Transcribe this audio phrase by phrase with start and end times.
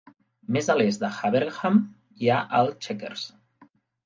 [0.55, 1.77] Més a l'est a Heaverham
[2.23, 3.29] hi ha el Chequers.